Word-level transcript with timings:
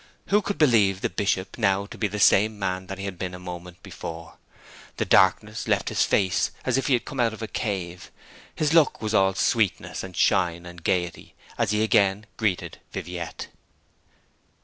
Who 0.29 0.41
could 0.41 0.57
believe 0.57 1.01
the 1.01 1.11
Bishop 1.11 1.59
now 1.59 1.85
to 1.85 1.95
be 1.95 2.07
the 2.07 2.19
same 2.19 2.57
man 2.57 2.87
that 2.87 2.97
he 2.97 3.05
had 3.05 3.19
been 3.19 3.35
a 3.35 3.39
moment 3.39 3.83
before? 3.83 4.37
The 4.97 5.05
darkness 5.05 5.67
left 5.67 5.89
his 5.89 6.03
face 6.03 6.49
as 6.65 6.75
if 6.75 6.87
he 6.87 6.93
had 6.93 7.05
come 7.05 7.19
out 7.19 7.33
of 7.33 7.43
a 7.43 7.47
cave; 7.47 8.09
his 8.55 8.73
look 8.73 8.99
was 8.99 9.13
all 9.13 9.35
sweetness, 9.35 10.01
and 10.01 10.17
shine, 10.17 10.65
and 10.65 10.83
gaiety, 10.83 11.35
as 11.55 11.69
he 11.69 11.83
again 11.83 12.25
greeted 12.35 12.79
Viviette. 12.91 13.49